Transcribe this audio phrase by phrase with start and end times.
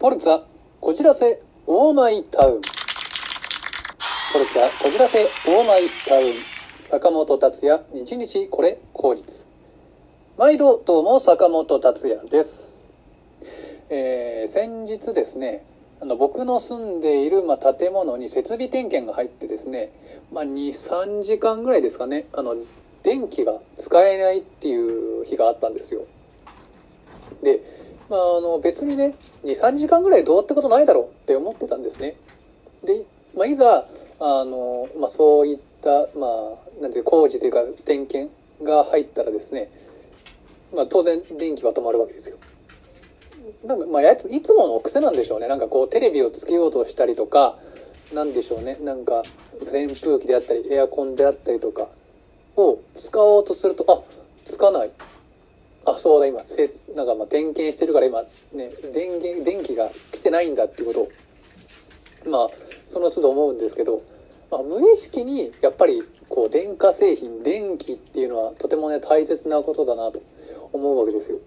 [0.00, 0.42] ポルツァ、
[0.80, 2.60] こじらせ、オーマイタウン。
[4.32, 6.34] ポルツァ、こじらせ、オーマイタウン。
[6.82, 9.48] 坂本達也、日日これ、口実。
[10.36, 12.86] 毎度、どうも、坂本達也です。
[13.90, 15.64] えー、先日ですね、
[16.00, 19.90] あの僕の住んでいる、ま、建物に設備点検が入ってですね、
[20.32, 22.54] まあ、2、3時間ぐらいですかね、あの、
[23.02, 26.02] 電気が使えないっていう日があったんですよ。
[27.42, 27.60] で、
[28.16, 29.14] あ、あの別にね
[29.44, 32.16] 23時間ぐらいどうってことないだろうって思ってたんですね。
[32.84, 33.04] で、
[33.36, 33.86] まあ、いざ
[34.20, 38.32] あの、まあ、そういった、まあ、なんていう工事というか点検
[38.62, 39.68] が入ったらですね、
[40.74, 42.36] まあ、当然電気は止まるわけですよ。
[43.64, 45.48] なんかまあやついつもの癖なんでしょうね。
[45.48, 47.56] なんかこうテレビをつけようとしたりとか
[48.12, 48.76] なんでしょうね。
[48.80, 49.22] なんか
[49.60, 51.88] 扇風機であったりエアコンであったりとか
[52.56, 54.02] を使おうとするとあ
[54.44, 54.90] つかない。
[55.90, 61.08] あそうだ今せなんかまあ点検してるから今ね電源電気が来てないんだっていうことを
[62.30, 62.48] まあ
[62.86, 64.02] その都度思うんですけど、
[64.50, 70.20] まあ、無意識にやっぱりこう電化製品電気っていうのはとてもね大切なことだなと
[70.72, 71.38] 思うわけですよ。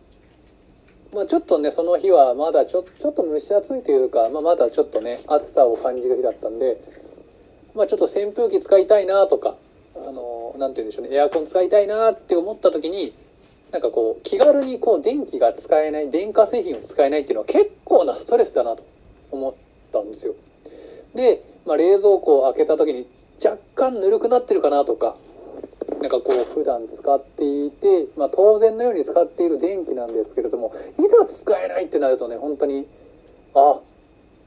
[1.14, 6.80] まあ、ちょっとねその日はまだちょちょっと蒸し暑いというか、まあ、まだちょっとね暑さを感じる日だったんで、
[7.76, 9.58] まあ、ちょっと扇風機使いたいなとか
[9.96, 13.14] あのなんて言うんでしょうねエアコン使いたいなって思った時に
[13.72, 18.84] なんかこう気軽にこう電気が使えない電化製品を使えないっていうのは結構なストレスだなと
[19.32, 19.54] 思っ
[19.92, 20.36] たんですよ。
[21.16, 23.08] で、まあ、冷蔵庫を開けた時に
[23.44, 25.16] 若干ぬるくなってるかなとか
[26.02, 32.88] なんかこう普段使っていて、まあ、当然のように使っている電気なんですけれどもいざ使えないってなるとね本当に
[33.56, 33.80] あ、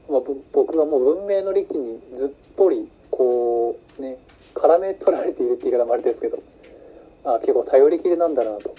[0.09, 0.21] まあ、
[0.53, 4.17] 僕はもう文明の利器にずっぽりこうね
[4.53, 6.37] 絡め取られているって言い方もあれですけど
[7.25, 8.75] あ結構頼りきりなんだなと。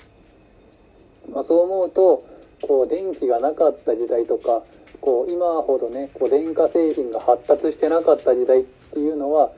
[1.33, 2.25] まあ、そう思うと
[2.63, 4.63] こう電気がなかった時代とか
[5.01, 9.51] こう今ほどねこう電化製品が発達してなかった時代っていうのは、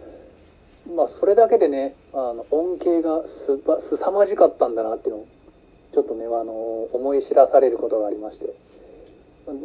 [0.94, 5.26] まあ、それだけでねあの恩恵がすば凄まじかったんだなっていうのを
[5.92, 6.52] ちょっとねあの
[6.92, 8.54] 思い知らされることがありまして、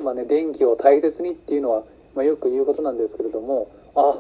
[0.03, 1.84] まあね、電気を大切にっていうのは、
[2.16, 4.14] まあ、よく言うことなんですけれどもあ、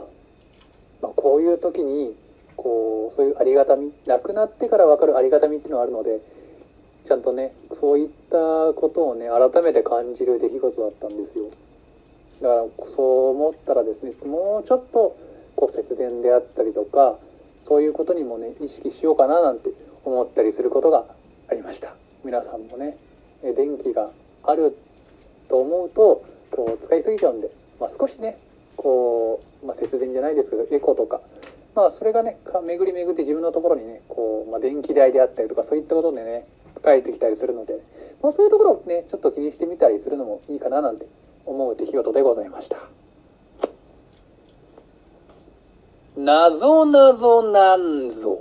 [1.01, 2.15] まあ、こういう時に
[2.57, 6.21] こうそういうありがたみ亡くなってから分かるありがたみっていうのがあるので
[7.03, 11.45] ちゃんとねそういったことをね改めて感じる出来事だったんですよ。
[12.41, 15.15] だからそう思ったらですねもうちょっと
[15.55, 17.19] こう節電であったりとか
[17.57, 19.69] そういうことにもね意識しようかななんて
[20.03, 21.05] 思ったりすることが
[21.49, 21.95] ありました。
[22.23, 22.97] 皆さんもね
[23.55, 24.11] 電気が
[24.43, 24.77] ある
[25.47, 27.49] と思うとこう使いすぎちゃうんで、
[27.79, 28.39] まあ、少しね
[28.77, 31.21] こう、まあ、節電じゃないですけどエコとか
[31.75, 36.45] まあそれがね巡り巡って自分のところにねこう、まあ、電気代であったりとかそういったことでね
[36.83, 37.79] 帰ってきたりするので、
[38.21, 41.07] まあ、そういうところをねちょっと気にしてみたりするのもいいかななんて
[41.45, 42.77] 思う出来事でございました。
[46.17, 48.37] なぞなぞなんぞ。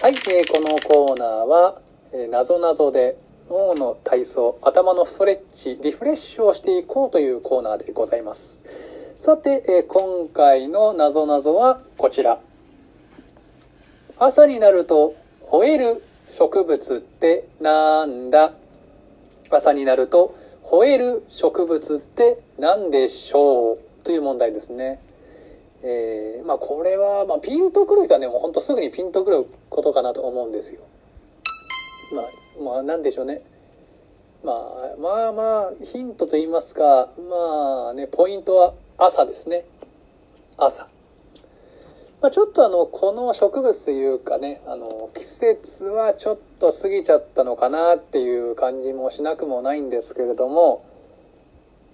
[0.00, 1.80] はい、えー、このコーナーは、
[2.12, 3.16] えー、なぞなぞで
[3.50, 9.14] 脳の体操頭のストレッチリフレッシュをしていこうというコーナーでございます。
[9.18, 12.40] さて、えー、今回のなぞなぞはこちら。
[14.18, 16.02] 朝になると吠える。
[16.32, 18.52] 植物ってなんだ？
[19.50, 20.34] 朝になると
[20.64, 23.78] 吠える植物って何でしょう？
[24.02, 24.98] という問題ですね。
[25.84, 30.80] えー、まあこれは、まあ、ピンとくる人はねもうほんとすぐにピンとくることかなと思うんですよ。
[32.14, 33.42] まあまあなんでしょうね。
[34.44, 34.56] まあ
[34.98, 39.64] まあまあヒントと言いますかまあねポイントは朝ですね。
[40.58, 40.88] 朝。
[42.22, 50.84] まあ、ちょっとあのこの植物というかねあの季節はちょっと過ぎちゃったのかなっていう感じもしなくもないんですけれども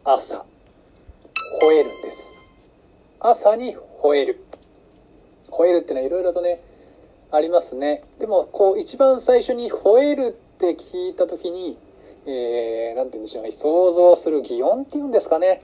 [0.04, 0.44] 朝
[1.62, 2.36] 吠えるんです。
[3.20, 4.44] 朝に吠える。
[5.50, 6.60] 吠えるっていうのはいろいろとね
[7.32, 8.04] ありますね。
[8.20, 11.78] でもこう一番最初に吠えるって聞いた時に
[12.26, 15.62] えー、なんて言うんでしょうね想像する擬音っていうんですかね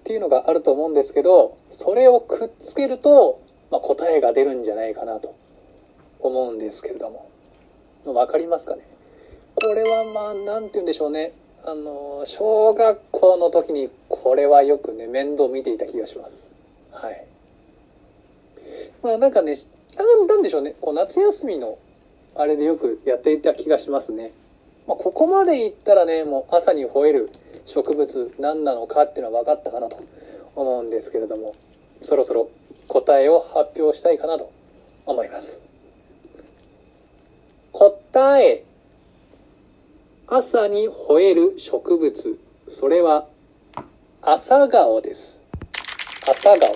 [0.00, 3.40] っていうのがあると思うんですけどそれをくっつけると
[3.70, 5.34] まあ、答えが出るんじゃないかなと
[6.20, 7.28] 思うんですけれども。
[8.04, 8.82] 分かりますかね？
[9.54, 11.32] これはまあ何て言うんでしょうね。
[11.66, 16.54] あの小学校の時にこれはよくね面倒見ていた気がします。
[16.92, 17.26] はい。
[19.02, 19.54] まあなんかね
[20.28, 20.74] なんでしょうね。
[20.80, 21.78] こう夏休みの
[22.36, 24.30] あれでよくやっていた気がしますね、
[24.86, 27.30] まあ、ここまでいったらねもう朝に吠える
[27.64, 30.02] 植物何なのかっていうのは分かったかなと
[30.54, 31.54] 思うんですけれども。
[32.02, 32.48] そろそろ
[32.90, 34.50] 答えを発表したいかなと
[35.06, 35.68] 思います。
[37.70, 38.64] 答え。
[40.26, 42.38] 朝に吠える植物。
[42.66, 43.26] それは
[44.22, 45.44] 朝顔です。
[46.28, 46.68] 朝顔。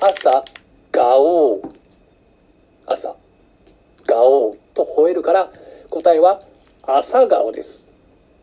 [0.00, 0.44] 朝、
[0.90, 1.62] 顔。
[2.86, 3.14] 朝、
[4.06, 5.50] 顔と吠えるから
[5.90, 6.40] 答えは
[6.82, 7.92] 朝顔です。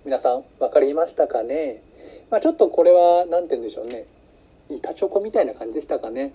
[0.06, 1.81] 皆さん分かりましたかね？
[2.30, 4.06] まあちょっとこれは何て言うんでしょうね。
[4.69, 6.31] 板チョコみたいな感じでしたかね？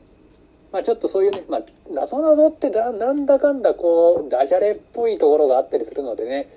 [0.73, 1.61] まあちょっとそういうね、まあ
[1.93, 6.49] 謎々ってだなんだかんだこうダジャレっぽいところがあったりするのでね、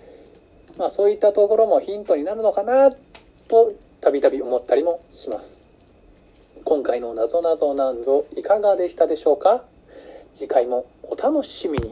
[0.78, 5.64] まあそういったところもヒントになるのかなとたびたび思ったりもします。
[6.66, 9.66] 今回の謎々なんぞいかがでしたでしょうか？
[10.32, 11.92] 次回もお楽しみに。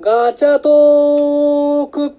[0.00, 2.14] ガチャトーク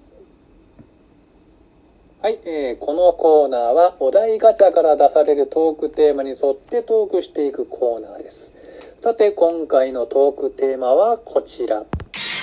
[2.28, 8.54] はい、えーこのコーナーはお題ガチャから出されるトークテーマに沿ってトークしていくコーナーです。
[8.98, 11.86] さて、今回のトークテーマはこちら。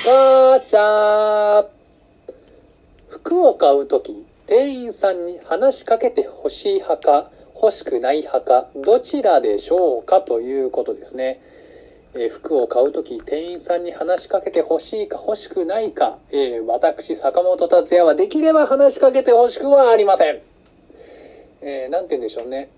[0.03, 1.67] ガチャ
[3.09, 11.39] 服を買うとき、店員さんに話しかけて欲しい派か、欲しくない派か、どちらでしょうかということですね。
[12.15, 20.39] えー服を買うとき、店員さんに話しかけて欲しいか欲しくないか、えー私、坂本達也はできれば話しかけて欲しくはありません。
[21.61, 22.69] えーなんて言うんでしょうね。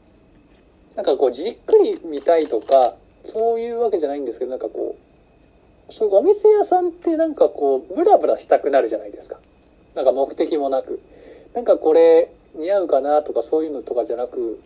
[0.95, 9.39] なんかこう、じっくり見たいとか、そういうわけじゃないんですけど、なんかこう、そういうお店屋さんってなんかこう、ブラブラしたくなるじゃないですか。
[9.93, 10.99] なんか目的もなく。
[11.53, 14.59] なんかこれ似合うかなとかそういうのとかじゃなく、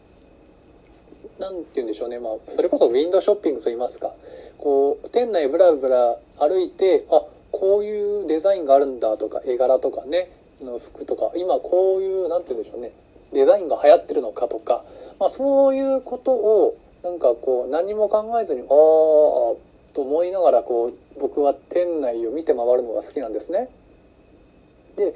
[1.42, 2.20] なんて言うんでしょうね。
[2.20, 4.14] まあ、それこそウィンドショッピングと言いますか。
[4.60, 12.92] こう、店内ブラブラ歩いて、あ、こういうデザインがあるんだとか、絵柄とかね、の服とか、今こういう、なんて言うんでしょうね。
[13.34, 14.86] デザインが流行ってるのかとか、
[15.20, 19.58] まあそういうことを、なんかこう、何も考えずに、ああ、と
[20.04, 23.68] 思いながら、こう、僕は店内を見て回るのが好きなんですね。
[24.96, 25.14] で、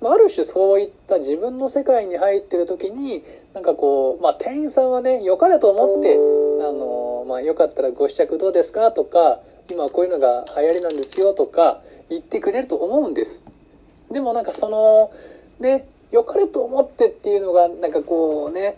[0.00, 13.46] まあ、ある種そういった自分の世界に入ってる時になんかこう、まあ、店員さんはね良かれと思ってあの、まあ、よかったらご試着どうですかとか今こういうのが流行りなんですよとか言ってくれると思うんです。
[14.10, 15.10] でもなんかその
[15.60, 18.76] ね良かれと思ってっていうのがなんかこうね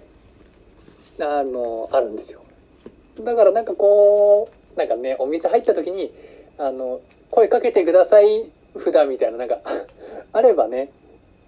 [1.21, 2.43] あのあるんですよ。
[3.23, 6.11] だからなんかこうなんかねお店入った時に
[6.59, 9.61] あの声かけてください札みたいななんか
[10.33, 10.89] あればね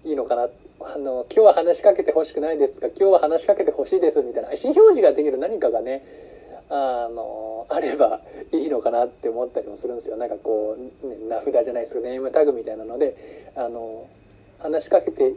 [0.05, 0.43] いいのかな？
[0.43, 6.03] あの今日は話しかけてほしくないですとか今日は話しかけてほしいですみたいな意思表示ができる何かがね
[6.69, 8.21] あのあれば
[8.53, 10.17] いいのかなって思ったりもするんですよ。
[10.17, 13.17] なんかこう、ね、名札じゃないですけどネームタグみたいなので
[13.57, 14.07] あの
[14.59, 15.33] 話しかけて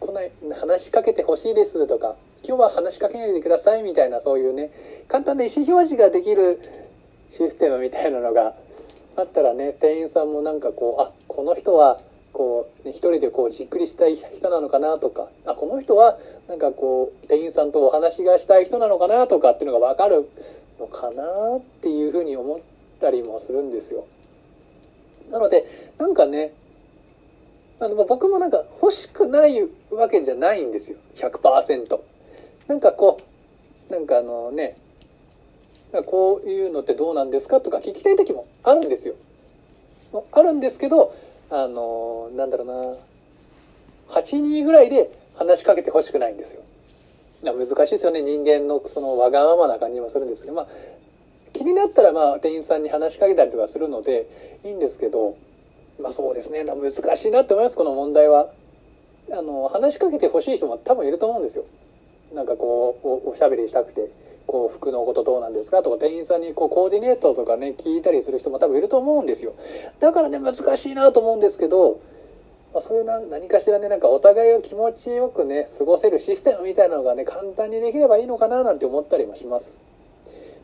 [0.00, 0.30] こない
[0.60, 2.16] 話しかけてほしいですとか
[2.46, 4.70] 今日は話しかけないでくださいみたいなそういうね
[5.08, 6.60] 簡単な意思表示ができる
[7.28, 8.54] システムみたいなのが
[9.16, 12.00] あったらね店員さんもなんかこうあこの人は
[12.34, 20.28] こう、ね、一人でこうじっくりしたい人なのかなとかあこの人はなんかこう店員さんとお話がしたい人なのかなとかっていうのが分かる
[20.78, 21.22] のかな
[21.58, 22.58] っていうふうに思っ
[23.00, 24.04] たりもするんですよ。
[25.30, 25.64] なので
[25.96, 26.52] なんかね
[27.80, 29.56] あの僕もなんか欲しくない
[29.90, 32.00] わけじゃないんですよ100%。
[32.66, 33.20] なんかこ
[33.88, 34.76] うなんかあのね
[36.06, 39.14] こういうのってどうなんですかとか聞きたい時もあるんですよ。
[40.32, 41.12] あるんですけど
[41.54, 42.96] あのなんだろうな
[44.08, 46.62] 8人ぐらいで話しかけてほしくないんですよ。
[47.44, 50.66] 難しいですよね人間のそのわがままな感じもするんですけどまあ
[51.52, 54.26] 気になったらまあ店員さんに話しかけたりとかするので
[54.64, 55.36] いいんですけど
[56.00, 58.48] まあそうですね難しいなって思いますこの問題は。
[59.32, 61.64] あの話しかけてほしい人も多分いると思うんですよ。
[62.32, 64.10] なんかこうおしゃべりしたくて
[64.46, 65.82] こう服のことどうなんですか？
[65.82, 69.52] とか店員さんにこうコーディネートとかね聞いたりする人も多分いると思うんですよ。
[70.00, 72.00] だからね難しいなと思うんですけど、
[72.72, 79.80] まあ、そういうな何かしらねなんかお互いを気持ちよくね過ごせるシステムみたいなのがね簡単にできればいいのかななんて思ったりもします。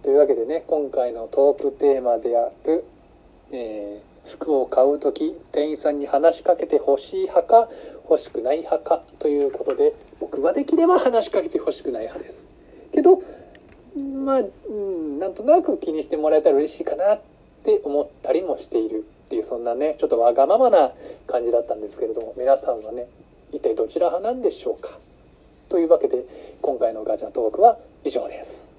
[0.03, 2.85] というわけでね今回のトークテーマである、
[3.53, 7.69] えー服を買う時店員さんに話しかけてほしい派か
[8.05, 12.53] 欲しくない派かということで僕はできれば話しかけてほしくない派です。
[12.93, 13.19] けど
[14.25, 17.21] まあ、うん、なんとなく気にしてもらえたら嬉しいかなっ
[17.65, 20.93] て思ったりもしているっていうそんなねちょっとわがままな
[21.27, 23.07] 感じだったんですけれども皆さんはね
[23.51, 24.99] 一体どちら派なんでしょうか？
[25.69, 26.25] というわけで
[26.63, 28.77] 今回のガチャトークは以上です。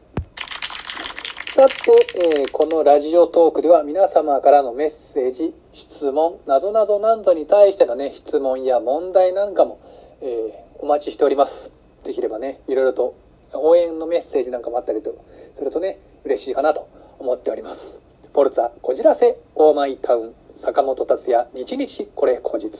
[1.48, 1.74] さて、
[2.16, 9.78] えーこのラジオトークでは皆様からのメッセージ質問なぞなぞなんぞに対してのね質問や問題なんかも、
[10.22, 11.72] えーお待ちしております。
[12.04, 13.16] できればねいろいろと
[13.54, 15.14] 応援のメッセージなんかもあったりと
[15.54, 16.88] するとね嬉しいかなと
[17.20, 18.00] 思っております。
[18.34, 22.72] ポルツァこじらせオーマイタウン坂本達也日々これ後日。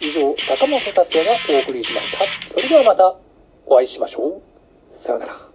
[0.00, 2.48] 以上坂本達也がお送りしました。
[2.48, 3.16] それではまた
[3.66, 4.42] お会いしましょう。
[4.88, 5.51] さようなら。